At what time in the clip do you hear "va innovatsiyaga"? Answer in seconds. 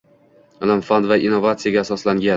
1.13-1.85